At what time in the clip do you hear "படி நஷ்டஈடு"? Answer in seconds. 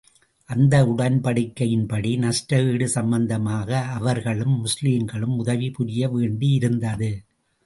1.85-2.83